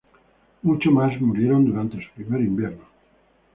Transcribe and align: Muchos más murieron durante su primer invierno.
Muchos 0.63 0.91
más 0.91 1.21
murieron 1.21 1.63
durante 1.63 2.03
su 2.03 2.09
primer 2.15 2.41
invierno. 2.41 2.83